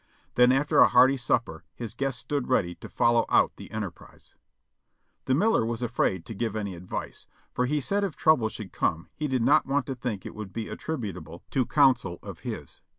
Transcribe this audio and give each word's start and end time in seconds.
Then 0.33 0.51
after 0.51 0.79
a 0.79 0.87
hearty 0.87 1.15
supper 1.15 1.63
his 1.75 1.93
guest 1.93 2.17
stood 2.17 2.47
ready 2.47 2.73
to 2.73 2.89
follow 2.89 3.23
out 3.29 3.55
the 3.57 3.69
enterprise. 3.69 4.33
The 5.25 5.35
miller 5.35 5.63
was 5.63 5.83
afraid 5.83 6.25
to 6.25 6.33
give 6.33 6.55
any 6.55 6.73
advice, 6.73 7.27
for 7.53 7.67
he 7.67 7.79
said 7.79 8.03
if 8.03 8.15
trouble 8.15 8.49
should 8.49 8.73
come 8.73 9.09
he 9.13 9.27
did 9.27 9.43
not 9.43 9.67
want 9.67 9.85
to 9.85 9.93
think 9.93 10.25
it 10.25 10.33
would 10.33 10.51
be 10.53 10.69
attributable 10.69 11.43
to 11.51 11.67
CROSSING 11.67 11.67
THE 11.67 11.67
POTOMAC 11.67 11.69
OX 11.69 11.81
A 11.83 11.83
RAFT 11.83 12.01
469 12.01 12.19
counsel 12.19 12.19
of 12.23 12.39
his. 12.69 12.81